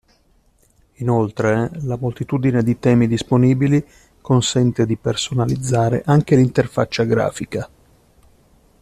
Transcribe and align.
Inoltre, 0.95 1.69
la 1.83 1.95
moltitudine 1.95 2.63
di 2.63 2.79
temi 2.79 3.07
disponibili 3.07 3.85
consente 4.19 4.87
di 4.87 4.97
personalizzare 4.97 6.01
anche 6.07 6.35
l'interfaccia 6.35 7.03
grafica. 7.03 7.69